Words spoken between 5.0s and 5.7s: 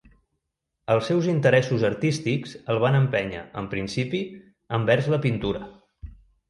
la pintura.